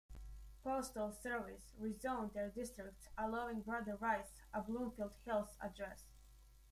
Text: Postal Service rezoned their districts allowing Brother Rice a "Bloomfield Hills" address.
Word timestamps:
Postal 0.63 1.11
Service 1.13 1.73
rezoned 1.79 2.33
their 2.33 2.49
districts 2.49 3.07
allowing 3.19 3.61
Brother 3.61 3.97
Rice 3.97 4.31
a 4.51 4.59
"Bloomfield 4.59 5.13
Hills" 5.25 5.55
address. 5.61 6.05